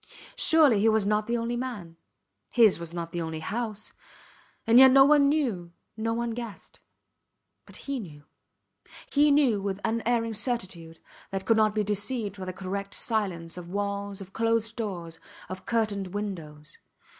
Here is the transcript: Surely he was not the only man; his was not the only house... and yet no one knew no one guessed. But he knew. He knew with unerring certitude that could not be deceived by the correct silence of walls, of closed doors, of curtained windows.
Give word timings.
Surely 0.35 0.79
he 0.79 0.89
was 0.89 1.05
not 1.05 1.27
the 1.27 1.37
only 1.37 1.55
man; 1.55 1.95
his 2.49 2.79
was 2.79 2.91
not 2.91 3.11
the 3.11 3.21
only 3.21 3.39
house... 3.39 3.93
and 4.65 4.79
yet 4.79 4.89
no 4.89 5.05
one 5.05 5.29
knew 5.29 5.73
no 5.95 6.11
one 6.11 6.31
guessed. 6.31 6.81
But 7.67 7.75
he 7.85 7.99
knew. 7.99 8.23
He 9.11 9.29
knew 9.29 9.61
with 9.61 9.79
unerring 9.85 10.33
certitude 10.33 10.99
that 11.29 11.45
could 11.45 11.57
not 11.57 11.75
be 11.75 11.83
deceived 11.83 12.39
by 12.39 12.45
the 12.45 12.51
correct 12.51 12.95
silence 12.95 13.57
of 13.57 13.69
walls, 13.69 14.21
of 14.21 14.33
closed 14.33 14.75
doors, 14.75 15.19
of 15.49 15.67
curtained 15.67 16.15
windows. 16.15 16.79